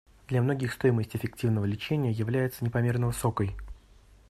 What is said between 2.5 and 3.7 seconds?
непомерно высокой.